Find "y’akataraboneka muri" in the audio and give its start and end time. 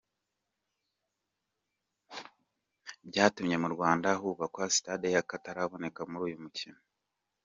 5.15-6.23